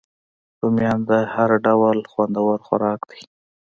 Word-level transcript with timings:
رومیان 0.61 0.99
د 1.09 1.11
هر 1.33 1.49
ځای 1.65 1.99
خوندور 2.11 2.57
خوراک 2.65 3.01
دی 3.09 3.21